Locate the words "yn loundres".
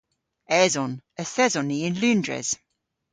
1.87-2.49